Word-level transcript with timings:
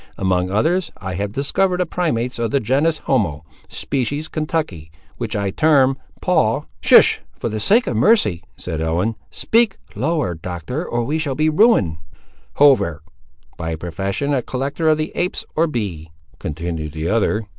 Among 0.17 0.49
others, 0.49 0.91
I 0.97 1.13
have 1.13 1.31
discovered 1.31 1.79
a 1.79 1.85
primates, 1.85 2.39
of 2.39 2.49
the 2.49 2.59
genus, 2.59 2.97
homo; 3.05 3.45
species, 3.69 4.29
Kentucky; 4.29 4.89
which 5.17 5.35
I 5.35 5.51
term, 5.51 5.95
Paul—" 6.23 6.65
"Hist, 6.81 7.19
for 7.37 7.49
the 7.49 7.59
sake 7.59 7.85
of 7.85 7.95
mercy!" 7.95 8.41
said 8.57 8.81
Ellen; 8.81 9.15
"speak 9.29 9.77
lower, 9.93 10.33
Doctor, 10.33 10.83
or 10.83 11.03
we 11.03 11.19
shall 11.19 11.35
be 11.35 11.49
ruined." 11.51 11.97
"Hover; 12.53 13.03
by 13.57 13.75
profession 13.75 14.33
a 14.33 14.41
collector 14.41 14.89
of 14.89 14.97
the 14.97 15.11
apes, 15.13 15.45
or 15.55 15.67
bee," 15.67 16.09
continued 16.39 16.93
the 16.93 17.07
other. 17.07 17.45